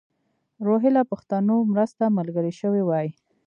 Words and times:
روهیله 0.67 1.01
پښتنو 1.11 1.55
مرسته 1.71 2.03
ملګرې 2.17 2.53
شوې 2.59 2.81
وای. 2.85 3.07